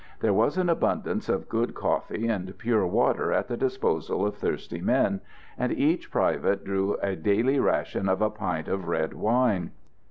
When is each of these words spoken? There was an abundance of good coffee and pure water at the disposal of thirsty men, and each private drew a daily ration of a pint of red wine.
There 0.19 0.33
was 0.33 0.57
an 0.57 0.67
abundance 0.67 1.29
of 1.29 1.47
good 1.47 1.75
coffee 1.75 2.27
and 2.27 2.57
pure 2.57 2.87
water 2.87 3.31
at 3.31 3.47
the 3.47 3.55
disposal 3.55 4.25
of 4.25 4.35
thirsty 4.35 4.81
men, 4.81 5.21
and 5.59 5.71
each 5.71 6.09
private 6.09 6.63
drew 6.65 6.95
a 7.03 7.15
daily 7.15 7.59
ration 7.59 8.09
of 8.09 8.19
a 8.19 8.31
pint 8.31 8.67
of 8.67 8.87
red 8.87 9.13
wine. 9.13 9.69